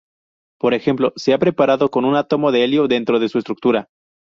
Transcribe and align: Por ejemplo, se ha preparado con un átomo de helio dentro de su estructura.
Por 0.59 0.73
ejemplo, 0.73 1.13
se 1.15 1.31
ha 1.31 1.37
preparado 1.37 1.91
con 1.91 2.05
un 2.05 2.15
átomo 2.15 2.51
de 2.51 2.63
helio 2.63 2.87
dentro 2.87 3.19
de 3.19 3.29
su 3.29 3.37
estructura. 3.37 3.87